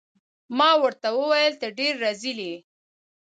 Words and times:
ما 0.57 0.69
ورته 0.83 1.07
وویل: 1.19 1.53
ته 1.61 1.67
ډیر 1.77 1.93
رزیل 2.05 2.39
يې. 2.47 2.55